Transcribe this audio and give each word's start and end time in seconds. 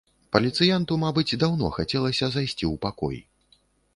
Паліцыянту, 0.35 0.93
мабыць, 1.03 1.37
даўно 1.43 1.69
хацелася 1.77 2.25
зайсці 2.37 2.65
ў 2.73 2.83
пакой. 2.87 3.17